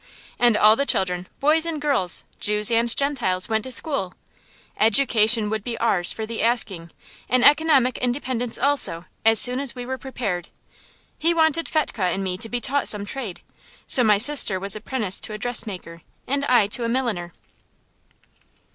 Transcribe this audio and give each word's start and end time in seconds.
And 0.39 0.57
all 0.57 0.75
the 0.75 0.87
children, 0.87 1.27
boys 1.39 1.63
and 1.63 1.79
girls, 1.79 2.23
Jews 2.39 2.71
and 2.71 2.97
Gentiles, 2.97 3.47
went 3.47 3.65
to 3.65 3.71
school! 3.71 4.15
Education 4.79 5.47
would 5.51 5.63
be 5.63 5.77
ours 5.77 6.11
for 6.11 6.25
the 6.25 6.41
asking, 6.41 6.89
and 7.29 7.45
economic 7.45 7.99
independence 7.99 8.57
also, 8.57 9.05
as 9.23 9.39
soon 9.39 9.59
as 9.59 9.75
we 9.75 9.85
were 9.85 9.99
prepared. 9.99 10.49
He 11.19 11.35
wanted 11.35 11.69
Fetchke 11.69 11.99
and 12.01 12.23
me 12.23 12.35
to 12.39 12.49
be 12.49 12.59
taught 12.59 12.87
some 12.87 13.05
trade; 13.05 13.41
so 13.85 14.03
my 14.03 14.17
sister 14.17 14.59
was 14.59 14.75
apprenticed 14.75 15.21
to 15.25 15.33
a 15.33 15.37
dressmaker 15.37 16.01
and 16.25 16.45
I 16.45 16.65
to 16.65 16.83
a 16.83 16.89
milliner. 16.89 17.31